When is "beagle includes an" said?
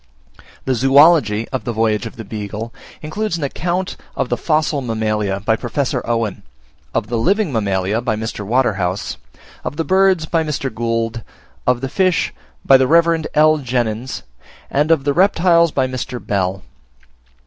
2.25-3.43